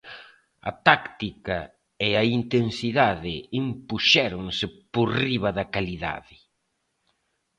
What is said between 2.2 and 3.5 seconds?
a intensidade